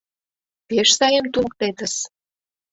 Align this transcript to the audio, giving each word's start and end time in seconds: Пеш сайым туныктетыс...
Пеш 0.67 0.89
сайым 0.97 1.25
туныктетыс... 1.33 1.93